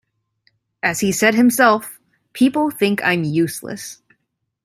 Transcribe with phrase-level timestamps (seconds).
[0.81, 1.99] As he said himself:
[2.33, 4.01] People think I'm useless.